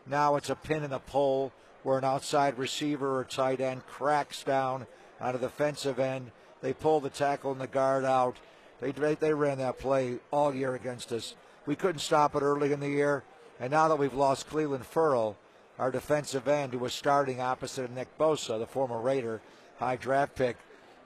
Now 0.06 0.36
it's 0.36 0.50
a 0.50 0.54
pin 0.54 0.84
in 0.84 0.92
a 0.92 0.98
pole 0.98 1.52
where 1.82 1.98
an 1.98 2.04
outside 2.04 2.58
receiver 2.58 3.18
or 3.18 3.24
tight 3.24 3.60
end 3.60 3.86
cracks 3.86 4.42
down 4.42 4.86
on 5.20 5.34
a 5.34 5.38
defensive 5.38 5.98
end. 5.98 6.30
They 6.62 6.72
pull 6.72 7.00
the 7.00 7.10
tackle 7.10 7.52
and 7.52 7.60
the 7.60 7.66
guard 7.66 8.04
out. 8.04 8.36
They 8.80 8.92
they 8.92 9.34
ran 9.34 9.58
that 9.58 9.78
play 9.78 10.18
all 10.30 10.54
year 10.54 10.74
against 10.74 11.12
us. 11.12 11.34
We 11.66 11.76
couldn't 11.76 12.00
stop 12.00 12.34
it 12.34 12.42
early 12.42 12.72
in 12.72 12.80
the 12.80 12.88
year, 12.88 13.22
and 13.60 13.70
now 13.70 13.88
that 13.88 13.96
we've 13.96 14.14
lost 14.14 14.48
Clelin 14.48 14.84
Ferrell, 14.84 15.36
our 15.78 15.90
defensive 15.90 16.48
end, 16.48 16.72
who 16.72 16.78
was 16.78 16.94
starting 16.94 17.40
opposite 17.40 17.84
of 17.84 17.90
Nick 17.90 18.16
Bosa, 18.18 18.58
the 18.58 18.66
former 18.66 19.00
Raider, 19.00 19.40
high 19.78 19.96
draft 19.96 20.34
pick, 20.34 20.56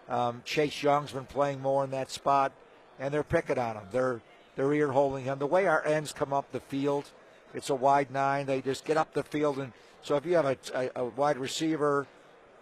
um, 0.08 0.42
Chase 0.44 0.82
Young's 0.82 1.12
been 1.12 1.25
playing 1.25 1.61
more 1.61 1.84
in 1.84 1.90
that 1.90 2.11
spot, 2.11 2.52
and 2.99 3.12
they're 3.12 3.23
picking 3.23 3.58
on 3.58 3.76
him. 3.76 3.84
They're 3.90 4.20
they're 4.56 4.73
ear 4.73 4.92
holding 4.92 5.25
him. 5.25 5.38
The 5.38 5.46
way 5.46 5.66
our 5.66 5.84
ends 5.84 6.12
come 6.12 6.32
up 6.32 6.52
the 6.52 6.61
field, 6.61 7.11
it's 7.54 7.70
a 7.70 7.75
wide 7.75 8.11
nine. 8.11 8.46
They 8.46 8.61
just 8.61 8.84
get 8.84 8.96
up 8.96 9.12
the 9.12 9.25
field, 9.25 9.58
and 9.58 9.73
so 10.02 10.16
if 10.16 10.25
you 10.25 10.34
have 10.37 10.46
a, 10.46 10.56
a, 10.75 10.90
a 11.02 11.04
wide 11.06 11.38
receiver, 11.38 12.06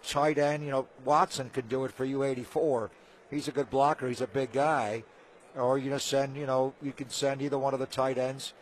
tight 0.02 0.38
end, 0.38 0.64
you 0.64 0.70
know 0.70 0.86
Watson 1.04 1.50
can 1.50 1.68
do 1.68 1.84
it 1.84 1.92
for 1.92 2.04
you. 2.04 2.22
84. 2.22 2.90
He's 3.30 3.48
a 3.48 3.52
good 3.52 3.70
blocker. 3.70 4.08
He's 4.08 4.20
a 4.20 4.26
big 4.26 4.52
guy. 4.52 5.04
Or 5.56 5.78
you 5.78 5.90
just 5.90 6.06
send, 6.06 6.36
you 6.36 6.46
know, 6.46 6.74
you 6.82 6.92
can 6.92 7.10
send 7.10 7.42
either 7.42 7.58
one 7.58 7.74
of 7.74 7.80
the 7.80 7.86
tight 7.86 8.16
ends, 8.18 8.52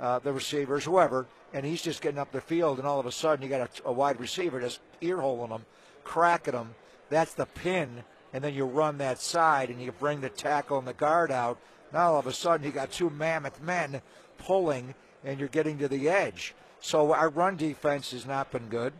uh, 0.00 0.18
the 0.18 0.32
receivers, 0.32 0.84
whoever, 0.84 1.26
and 1.52 1.64
he's 1.64 1.82
just 1.82 2.02
getting 2.02 2.18
up 2.18 2.32
the 2.32 2.40
field, 2.40 2.78
and 2.78 2.86
all 2.86 3.00
of 3.00 3.06
a 3.06 3.12
sudden 3.12 3.42
you 3.42 3.48
got 3.48 3.80
a, 3.80 3.88
a 3.88 3.92
wide 3.92 4.20
receiver 4.20 4.60
just 4.60 4.80
ear 5.00 5.20
holding 5.20 5.54
him, 5.54 5.64
cracking 6.04 6.54
him. 6.54 6.74
That's 7.10 7.34
the 7.34 7.46
pin 7.46 8.04
and 8.32 8.44
then 8.44 8.54
you 8.54 8.64
run 8.64 8.98
that 8.98 9.20
side 9.20 9.70
and 9.70 9.80
you 9.80 9.92
bring 9.92 10.20
the 10.20 10.28
tackle 10.28 10.78
and 10.78 10.86
the 10.86 10.92
guard 10.92 11.30
out. 11.30 11.58
Now 11.92 12.12
all 12.12 12.18
of 12.18 12.26
a 12.26 12.32
sudden 12.32 12.66
you 12.66 12.72
got 12.72 12.90
two 12.90 13.10
mammoth 13.10 13.62
men 13.62 14.02
pulling 14.38 14.94
and 15.24 15.38
you're 15.38 15.48
getting 15.48 15.78
to 15.78 15.88
the 15.88 16.08
edge. 16.08 16.54
So 16.80 17.12
our 17.12 17.28
run 17.28 17.56
defense 17.56 18.12
has 18.12 18.26
not 18.26 18.50
been 18.50 18.68
good. 18.68 18.92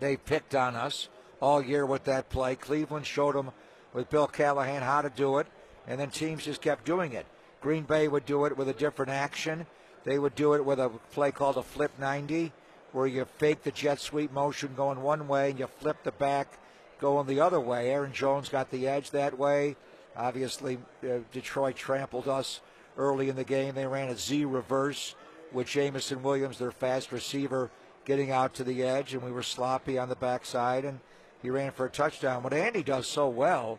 They 0.00 0.16
picked 0.16 0.54
on 0.54 0.74
us 0.74 1.08
all 1.40 1.62
year 1.62 1.84
with 1.84 2.04
that 2.04 2.30
play. 2.30 2.56
Cleveland 2.56 3.06
showed 3.06 3.34
them 3.34 3.50
with 3.92 4.10
Bill 4.10 4.26
Callahan 4.26 4.82
how 4.82 5.02
to 5.02 5.10
do 5.10 5.38
it, 5.38 5.46
and 5.86 6.00
then 6.00 6.10
teams 6.10 6.44
just 6.44 6.62
kept 6.62 6.84
doing 6.84 7.12
it. 7.12 7.26
Green 7.60 7.84
Bay 7.84 8.08
would 8.08 8.24
do 8.24 8.46
it 8.46 8.56
with 8.56 8.68
a 8.68 8.72
different 8.72 9.10
action. 9.10 9.66
They 10.04 10.18
would 10.18 10.34
do 10.34 10.54
it 10.54 10.64
with 10.64 10.78
a 10.78 10.88
play 11.12 11.30
called 11.30 11.56
a 11.56 11.62
flip 11.62 11.92
90, 11.98 12.52
where 12.92 13.06
you 13.06 13.26
fake 13.38 13.62
the 13.62 13.70
jet 13.70 14.00
sweep 14.00 14.32
motion 14.32 14.74
going 14.76 15.02
one 15.02 15.28
way 15.28 15.50
and 15.50 15.58
you 15.58 15.66
flip 15.66 16.02
the 16.02 16.12
back 16.12 16.58
going 17.00 17.26
the 17.26 17.40
other 17.40 17.60
way. 17.60 17.90
Aaron 17.90 18.12
Jones 18.12 18.48
got 18.48 18.70
the 18.70 18.88
edge 18.88 19.10
that 19.10 19.38
way. 19.38 19.76
Obviously, 20.16 20.78
uh, 21.04 21.18
Detroit 21.32 21.76
trampled 21.76 22.28
us 22.28 22.60
early 22.96 23.28
in 23.28 23.36
the 23.36 23.44
game. 23.44 23.74
They 23.74 23.86
ran 23.86 24.08
a 24.08 24.16
Z 24.16 24.44
reverse 24.44 25.14
with 25.52 25.66
Jameson 25.66 26.22
Williams, 26.22 26.58
their 26.58 26.72
fast 26.72 27.12
receiver, 27.12 27.70
getting 28.04 28.30
out 28.30 28.54
to 28.54 28.64
the 28.64 28.82
edge, 28.82 29.14
and 29.14 29.22
we 29.22 29.32
were 29.32 29.42
sloppy 29.42 29.98
on 29.98 30.08
the 30.08 30.16
backside, 30.16 30.84
and 30.84 31.00
he 31.42 31.50
ran 31.50 31.72
for 31.72 31.86
a 31.86 31.90
touchdown. 31.90 32.42
What 32.42 32.52
Andy 32.52 32.82
does 32.82 33.06
so 33.06 33.28
well 33.28 33.78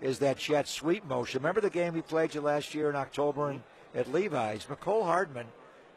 is 0.00 0.18
that 0.18 0.38
jet 0.38 0.68
sweep 0.68 1.04
motion. 1.06 1.40
Remember 1.40 1.60
the 1.60 1.70
game 1.70 1.94
we 1.94 2.02
played 2.02 2.34
you 2.34 2.40
last 2.40 2.74
year 2.74 2.90
in 2.90 2.96
October 2.96 3.50
in, 3.50 3.62
at 3.94 4.12
Levi's? 4.12 4.66
Mecole 4.66 5.04
Hardman 5.04 5.46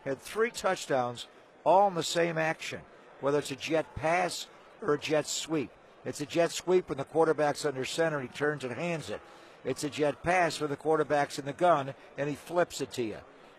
had 0.05 0.19
three 0.19 0.51
touchdowns 0.51 1.27
all 1.63 1.87
in 1.87 1.95
the 1.95 2.03
same 2.03 2.37
action, 2.37 2.81
whether 3.19 3.39
it's 3.39 3.51
a 3.51 3.55
jet 3.55 3.85
pass 3.95 4.47
or 4.81 4.95
a 4.95 4.99
jet 4.99 5.27
sweep. 5.27 5.69
It's 6.05 6.21
a 6.21 6.25
jet 6.25 6.51
sweep 6.51 6.89
when 6.89 6.97
the 6.97 7.03
quarterback's 7.03 7.65
under 7.65 7.85
center. 7.85 8.19
He 8.19 8.27
turns 8.27 8.63
and 8.63 8.73
hands 8.73 9.09
it. 9.09 9.21
It's 9.63 9.83
a 9.83 9.89
jet 9.89 10.23
pass 10.23 10.59
when 10.59 10.71
the 10.71 10.75
quarterback's 10.75 11.37
in 11.37 11.45
the 11.45 11.53
gun 11.53 11.93
and 12.17 12.27
he 12.27 12.35
flips 12.35 12.81
it 12.81 12.91
to 12.93 13.03
you. 13.03 13.17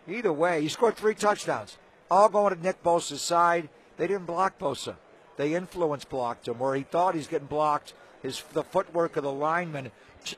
Either 0.09 0.33
way, 0.33 0.61
he 0.61 0.69
scored 0.69 0.97
three 0.97 1.15
touchdowns, 1.15 1.79
all 2.11 2.29
going 2.29 2.55
to 2.55 2.61
Nick 2.61 2.83
Bosa's 2.83 3.23
side. 3.23 3.69
They 3.97 4.09
didn't 4.09 4.27
block 4.27 4.59
Bosa. 4.59 4.97
They 5.37 5.55
influence 5.55 6.05
blocked 6.05 6.49
him 6.49 6.59
where 6.59 6.75
he 6.75 6.83
thought 6.83 7.15
he's 7.15 7.29
getting 7.29 7.47
blocked. 7.47 7.95
His 8.23 8.43
the 8.53 8.65
footwork 8.65 9.17
of 9.17 9.25
the 9.25 9.33
lineman. 9.33 9.91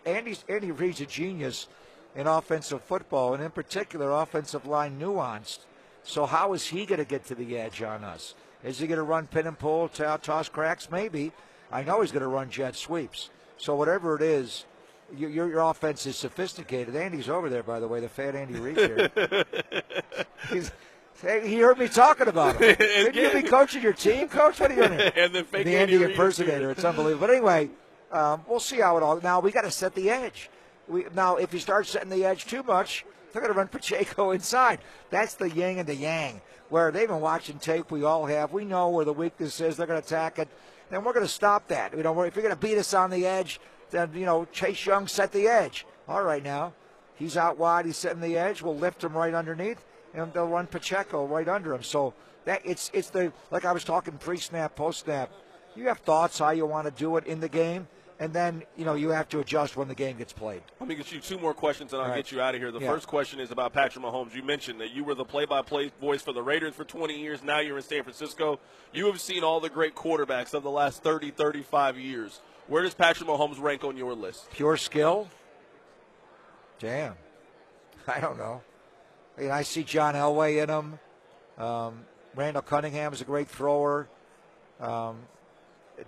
Andy's, 0.06 0.44
Andy 0.48 0.70
Reid's 0.70 1.00
a 1.00 1.06
genius 1.06 1.68
in 2.14 2.26
offensive 2.26 2.82
football, 2.82 3.34
and 3.34 3.42
in 3.42 3.50
particular, 3.50 4.12
offensive 4.12 4.66
line 4.66 4.98
nuanced. 4.98 5.60
So 6.04 6.26
how 6.26 6.52
is 6.52 6.66
he 6.66 6.86
going 6.86 6.98
to 6.98 7.04
get 7.04 7.24
to 7.26 7.34
the 7.34 7.58
edge 7.58 7.82
on 7.82 8.04
us? 8.04 8.34
Is 8.62 8.78
he 8.78 8.86
going 8.86 8.98
to 8.98 9.04
run 9.04 9.26
pin 9.26 9.46
and 9.46 9.58
pull, 9.58 9.88
toss 9.88 10.48
cracks? 10.48 10.90
Maybe. 10.90 11.32
I 11.72 11.82
know 11.82 12.00
he's 12.00 12.12
going 12.12 12.22
to 12.22 12.28
run 12.28 12.50
jet 12.50 12.76
sweeps. 12.76 13.30
So 13.56 13.74
whatever 13.74 14.16
it 14.16 14.22
is, 14.22 14.64
your, 15.16 15.30
your 15.30 15.60
offense 15.60 16.06
is 16.06 16.16
sophisticated. 16.16 16.96
Andy's 16.96 17.28
over 17.28 17.48
there, 17.48 17.62
by 17.62 17.80
the 17.80 17.88
way, 17.88 18.00
the 18.00 18.08
fat 18.08 18.34
Andy 18.34 18.58
Reid 18.58 18.76
here. 18.76 19.10
He's, 20.50 20.72
he 21.22 21.58
heard 21.58 21.78
me 21.78 21.88
talking 21.88 22.28
about 22.28 22.60
him. 22.60 22.74
Didn't 22.78 23.14
you 23.14 23.42
be 23.42 23.48
coaching 23.48 23.82
your 23.82 23.92
team, 23.92 24.28
coach? 24.28 24.60
What 24.60 24.70
are 24.70 24.74
you 24.74 24.88
doing? 24.88 25.00
and 25.16 25.32
the 25.32 25.44
fake 25.44 25.64
the 25.64 25.76
Andy, 25.76 25.94
Andy 25.94 26.04
impersonator. 26.12 26.70
It's 26.70 26.84
unbelievable. 26.84 27.26
But 27.26 27.34
anyway, 27.34 27.70
um, 28.12 28.44
we'll 28.48 28.60
see 28.60 28.80
how 28.80 28.96
it 28.96 29.02
all. 29.02 29.20
Now 29.20 29.40
we 29.40 29.50
got 29.52 29.62
to 29.62 29.70
set 29.70 29.94
the 29.94 30.10
edge. 30.10 30.50
We 30.88 31.06
now 31.14 31.36
if 31.36 31.54
you 31.54 31.60
start 31.60 31.86
setting 31.86 32.10
the 32.10 32.24
edge 32.24 32.44
too 32.44 32.62
much, 32.62 33.06
they're 33.34 33.42
going 33.42 33.52
to 33.52 33.58
run 33.58 33.68
Pacheco 33.68 34.30
inside. 34.30 34.78
That's 35.10 35.34
the 35.34 35.50
yin 35.50 35.78
and 35.78 35.86
the 35.86 35.94
yang. 35.94 36.40
Where 36.70 36.90
they've 36.90 37.06
been 37.06 37.20
watching 37.20 37.58
tape, 37.58 37.90
we 37.90 38.04
all 38.04 38.24
have. 38.24 38.52
We 38.52 38.64
know 38.64 38.88
where 38.88 39.04
the 39.04 39.12
weakness 39.12 39.60
is. 39.60 39.76
They're 39.76 39.86
going 39.86 40.00
to 40.00 40.06
attack 40.06 40.38
it 40.38 40.48
and 40.90 41.04
we're 41.04 41.12
going 41.12 41.26
to 41.26 41.32
stop 41.32 41.68
that. 41.68 41.96
You 41.96 42.02
know, 42.02 42.22
if 42.22 42.36
you're 42.36 42.42
going 42.42 42.54
to 42.54 42.60
beat 42.60 42.78
us 42.78 42.94
on 42.94 43.10
the 43.10 43.26
edge, 43.26 43.60
then 43.90 44.10
you 44.14 44.26
know 44.26 44.46
Chase 44.52 44.84
Young 44.86 45.06
set 45.06 45.32
the 45.32 45.46
edge. 45.46 45.86
All 46.08 46.22
right, 46.22 46.42
now 46.42 46.72
he's 47.14 47.36
out 47.36 47.58
wide. 47.58 47.86
He's 47.86 47.96
setting 47.96 48.20
the 48.20 48.36
edge. 48.36 48.62
We'll 48.62 48.76
lift 48.76 49.02
him 49.02 49.16
right 49.16 49.34
underneath, 49.34 49.84
and 50.14 50.32
they'll 50.32 50.48
run 50.48 50.66
Pacheco 50.66 51.26
right 51.26 51.48
under 51.48 51.74
him. 51.74 51.82
So 51.82 52.14
that 52.44 52.62
it's 52.64 52.90
it's 52.94 53.10
the 53.10 53.32
like 53.50 53.64
I 53.64 53.72
was 53.72 53.84
talking 53.84 54.18
pre-snap, 54.18 54.76
post-snap. 54.76 55.30
You 55.76 55.88
have 55.88 55.98
thoughts 55.98 56.38
how 56.38 56.50
you 56.50 56.66
want 56.66 56.86
to 56.86 56.92
do 56.92 57.16
it 57.16 57.26
in 57.26 57.40
the 57.40 57.48
game 57.48 57.88
and 58.20 58.32
then 58.32 58.62
you 58.76 58.84
know 58.84 58.94
you 58.94 59.10
have 59.10 59.28
to 59.30 59.40
adjust 59.40 59.76
when 59.76 59.88
the 59.88 59.94
game 59.94 60.16
gets 60.16 60.32
played. 60.32 60.62
Let 60.80 60.88
me 60.88 60.94
get 60.94 61.12
you 61.12 61.20
two 61.20 61.38
more 61.38 61.54
questions, 61.54 61.92
and 61.92 62.02
I'll 62.02 62.08
right. 62.08 62.16
get 62.16 62.32
you 62.32 62.40
out 62.40 62.54
of 62.54 62.60
here. 62.60 62.70
The 62.70 62.80
yeah. 62.80 62.90
first 62.90 63.06
question 63.06 63.40
is 63.40 63.50
about 63.50 63.72
Patrick 63.72 64.04
Mahomes. 64.04 64.34
You 64.34 64.42
mentioned 64.42 64.80
that 64.80 64.92
you 64.92 65.04
were 65.04 65.14
the 65.14 65.24
play-by-play 65.24 65.92
voice 66.00 66.22
for 66.22 66.32
the 66.32 66.42
Raiders 66.42 66.74
for 66.74 66.84
20 66.84 67.18
years. 67.18 67.42
Now 67.42 67.60
you're 67.60 67.76
in 67.76 67.82
San 67.82 68.02
Francisco. 68.02 68.60
You 68.92 69.06
have 69.06 69.20
seen 69.20 69.42
all 69.42 69.60
the 69.60 69.68
great 69.68 69.94
quarterbacks 69.94 70.54
of 70.54 70.62
the 70.62 70.70
last 70.70 71.02
30, 71.02 71.32
35 71.32 71.98
years. 71.98 72.40
Where 72.66 72.82
does 72.82 72.94
Patrick 72.94 73.28
Mahomes 73.28 73.60
rank 73.60 73.84
on 73.84 73.96
your 73.96 74.14
list? 74.14 74.50
Pure 74.50 74.78
skill. 74.78 75.28
Damn, 76.78 77.14
I 78.08 78.20
don't 78.20 78.38
know. 78.38 78.62
I 79.36 79.40
mean, 79.40 79.50
I 79.50 79.62
see 79.62 79.82
John 79.82 80.14
Elway 80.14 80.62
in 80.62 80.70
him. 80.70 80.98
Um, 81.58 82.04
Randall 82.34 82.62
Cunningham 82.62 83.12
is 83.12 83.20
a 83.20 83.24
great 83.24 83.48
thrower. 83.48 84.08
Um, 84.80 85.18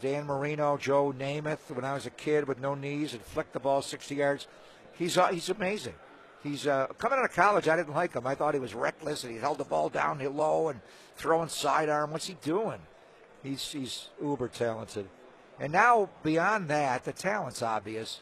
Dan 0.01 0.27
Marino, 0.27 0.77
Joe 0.77 1.13
Namath, 1.17 1.71
when 1.71 1.85
I 1.85 1.95
was 1.95 2.07
a 2.07 2.11
kid 2.11 2.49
with 2.49 2.61
no 2.61 2.75
knees 2.75 3.13
and 3.13 3.23
flicked 3.23 3.53
the 3.53 3.61
ball 3.61 3.83
60 3.83 4.15
yards. 4.15 4.47
He's 4.95 5.17
uh, 5.17 5.29
he's 5.29 5.49
amazing. 5.49 5.95
He's 6.43 6.67
uh, 6.67 6.87
coming 6.99 7.19
out 7.19 7.25
of 7.25 7.33
college. 7.33 7.69
I 7.69 7.77
didn't 7.77 7.95
like 7.95 8.15
him. 8.15 8.27
I 8.27 8.35
thought 8.35 8.55
he 8.55 8.61
was 8.61 8.75
reckless 8.75 9.25
and 9.25 9.33
he 9.33 9.39
held 9.39 9.59
the 9.59 9.65
ball 9.65 9.89
down 9.89 10.19
low 10.37 10.69
and 10.69 10.81
throwing 11.17 11.49
sidearm. 11.49 12.13
What's 12.13 12.27
he 12.27 12.37
doing? 12.43 12.81
He's 13.43 13.73
he's 13.73 14.09
uber 14.21 14.49
talented. 14.49 15.09
And 15.59 15.73
now 15.73 16.11
beyond 16.23 16.69
that, 16.69 17.05
the 17.05 17.13
talent's 17.13 17.63
obvious. 17.63 18.21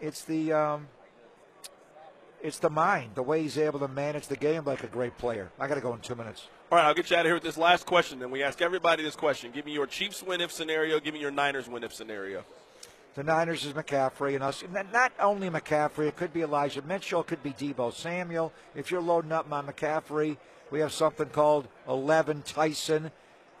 It's 0.00 0.22
the 0.22 0.52
um, 0.52 0.88
it's 2.44 2.58
the 2.58 2.68
mind, 2.68 3.12
the 3.14 3.22
way 3.22 3.40
he's 3.42 3.56
able 3.56 3.80
to 3.80 3.88
manage 3.88 4.26
the 4.26 4.36
game 4.36 4.64
like 4.64 4.84
a 4.84 4.86
great 4.86 5.16
player. 5.16 5.50
I 5.58 5.66
got 5.66 5.76
to 5.76 5.80
go 5.80 5.94
in 5.94 6.00
two 6.00 6.14
minutes. 6.14 6.46
All 6.70 6.76
right, 6.76 6.84
I'll 6.84 6.94
get 6.94 7.10
you 7.10 7.16
out 7.16 7.20
of 7.20 7.26
here 7.26 7.34
with 7.34 7.42
this 7.42 7.56
last 7.56 7.86
question. 7.86 8.18
Then 8.18 8.30
we 8.30 8.42
ask 8.42 8.60
everybody 8.60 9.02
this 9.02 9.16
question: 9.16 9.50
Give 9.50 9.64
me 9.64 9.72
your 9.72 9.86
Chiefs 9.86 10.22
win 10.22 10.42
if 10.42 10.52
scenario. 10.52 11.00
Give 11.00 11.14
me 11.14 11.20
your 11.20 11.30
Niners 11.30 11.68
win 11.68 11.82
if 11.82 11.94
scenario. 11.94 12.44
The 13.14 13.22
Niners 13.22 13.64
is 13.64 13.72
McCaffrey 13.72 14.34
and 14.34 14.42
us. 14.42 14.62
And 14.62 14.92
not 14.92 15.12
only 15.18 15.48
McCaffrey, 15.48 16.08
it 16.08 16.16
could 16.16 16.32
be 16.34 16.42
Elijah 16.42 16.82
Mitchell, 16.82 17.20
it 17.20 17.28
could 17.28 17.42
be 17.42 17.52
Deebo 17.52 17.94
Samuel. 17.94 18.52
If 18.74 18.90
you're 18.90 19.00
loading 19.00 19.32
up 19.32 19.50
on 19.50 19.66
McCaffrey, 19.66 20.36
we 20.70 20.80
have 20.80 20.92
something 20.92 21.28
called 21.28 21.68
11 21.88 22.42
Tyson, 22.42 23.12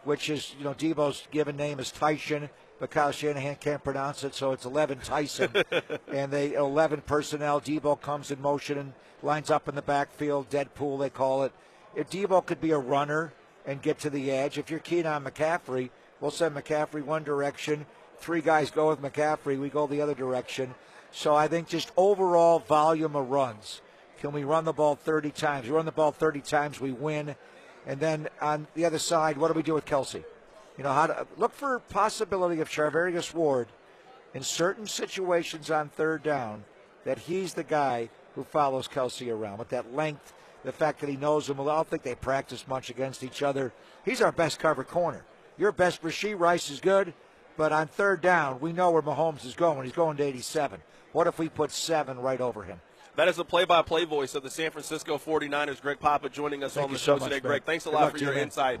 which 0.02 0.28
is, 0.28 0.54
you 0.58 0.64
know, 0.64 0.74
Deebo's 0.74 1.26
given 1.30 1.56
name 1.56 1.78
is 1.78 1.92
Tyson, 1.92 2.50
but 2.78 2.90
Kyle 2.90 3.12
Shanahan 3.12 3.56
can't 3.56 3.84
pronounce 3.84 4.24
it, 4.24 4.34
so 4.34 4.52
it's 4.52 4.64
11 4.64 4.98
Tyson. 4.98 5.50
and 6.12 6.32
they 6.32 6.54
11 6.54 7.02
personnel. 7.02 7.60
Deebo 7.60 8.00
comes 8.00 8.30
in 8.30 8.40
motion 8.40 8.78
and 8.78 8.92
lines 9.22 9.50
up 9.50 9.68
in 9.68 9.74
the 9.74 9.82
backfield. 9.82 10.50
Deadpool, 10.50 10.98
they 10.98 11.10
call 11.10 11.44
it. 11.44 11.52
If 11.94 12.10
Deebo 12.10 12.44
could 12.44 12.60
be 12.60 12.72
a 12.72 12.78
runner 12.78 13.32
and 13.64 13.80
get 13.80 13.98
to 14.00 14.10
the 14.10 14.30
edge, 14.30 14.58
if 14.58 14.70
you're 14.70 14.80
keen 14.80 15.06
on 15.06 15.24
McCaffrey, 15.24 15.90
we'll 16.20 16.30
send 16.30 16.54
McCaffrey 16.54 17.04
one 17.04 17.22
direction 17.22 17.86
three 18.24 18.40
guys 18.40 18.70
go 18.70 18.88
with 18.88 19.02
McCaffrey, 19.02 19.58
we 19.58 19.68
go 19.68 19.86
the 19.86 20.00
other 20.00 20.14
direction. 20.14 20.74
So 21.12 21.34
I 21.34 21.46
think 21.46 21.68
just 21.68 21.92
overall 21.96 22.58
volume 22.58 23.14
of 23.14 23.30
runs. 23.30 23.82
Can 24.20 24.32
we 24.32 24.44
run 24.44 24.64
the 24.64 24.72
ball 24.72 24.96
30 24.96 25.30
times? 25.30 25.66
We 25.66 25.72
run 25.72 25.84
the 25.84 25.92
ball 25.92 26.10
30 26.10 26.40
times, 26.40 26.80
we 26.80 26.92
win. 26.92 27.36
And 27.86 28.00
then 28.00 28.28
on 28.40 28.66
the 28.74 28.86
other 28.86 28.98
side, 28.98 29.36
what 29.36 29.48
do 29.48 29.54
we 29.54 29.62
do 29.62 29.74
with 29.74 29.84
Kelce? 29.84 30.24
You 30.76 30.84
know, 30.84 30.92
how 30.92 31.06
to 31.06 31.26
look 31.36 31.52
for 31.52 31.78
possibility 31.78 32.60
of 32.60 32.68
Charvarius 32.68 33.32
Ward 33.32 33.68
in 34.34 34.42
certain 34.42 34.86
situations 34.86 35.70
on 35.70 35.88
third 35.88 36.22
down 36.22 36.64
that 37.04 37.18
he's 37.18 37.54
the 37.54 37.64
guy 37.64 38.08
who 38.34 38.42
follows 38.42 38.88
Kelce 38.88 39.32
around 39.32 39.58
with 39.58 39.68
that 39.68 39.94
length, 39.94 40.32
the 40.64 40.72
fact 40.72 41.00
that 41.00 41.08
he 41.08 41.16
knows 41.16 41.48
him. 41.48 41.58
Well, 41.58 41.70
I 41.70 41.76
don't 41.76 41.88
think 41.88 42.02
they 42.02 42.14
practice 42.14 42.66
much 42.66 42.90
against 42.90 43.22
each 43.22 43.42
other. 43.42 43.72
He's 44.04 44.20
our 44.20 44.32
best 44.32 44.58
cover 44.58 44.82
corner. 44.82 45.24
Your 45.56 45.70
best 45.70 46.02
Rashee 46.02 46.38
Rice 46.38 46.70
is 46.70 46.80
good. 46.80 47.14
But 47.56 47.72
on 47.72 47.86
third 47.86 48.20
down, 48.20 48.58
we 48.58 48.72
know 48.72 48.90
where 48.90 49.02
Mahomes 49.02 49.44
is 49.44 49.54
going. 49.54 49.84
He's 49.84 49.92
going 49.92 50.16
to 50.16 50.24
87. 50.24 50.80
What 51.12 51.28
if 51.28 51.38
we 51.38 51.48
put 51.48 51.70
seven 51.70 52.18
right 52.18 52.40
over 52.40 52.64
him? 52.64 52.80
That 53.14 53.28
is 53.28 53.36
the 53.36 53.44
play-by-play 53.44 54.06
voice 54.06 54.34
of 54.34 54.42
the 54.42 54.50
San 54.50 54.72
Francisco 54.72 55.18
49ers, 55.18 55.80
Greg 55.80 56.00
Papa, 56.00 56.28
joining 56.28 56.64
us 56.64 56.74
Thank 56.74 56.86
on 56.86 56.92
the 56.92 56.98
show 56.98 57.16
so 57.18 57.26
today, 57.26 57.38
Greg. 57.38 57.62
Thanks 57.62 57.86
a 57.86 57.90
Good 57.90 57.94
lot 57.94 58.10
for 58.10 58.18
your 58.18 58.34
you, 58.34 58.40
insight. 58.40 58.80